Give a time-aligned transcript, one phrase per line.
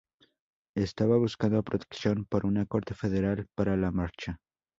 [0.75, 4.39] Estaba buscando protección por una corte federal para la marcha.